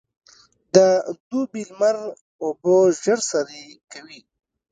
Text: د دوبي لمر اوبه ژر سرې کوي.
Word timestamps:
د 0.75 0.77
دوبي 1.29 1.61
لمر 1.69 1.95
اوبه 2.43 2.75
ژر 3.03 3.19
سرې 3.29 3.63
کوي. 3.91 4.19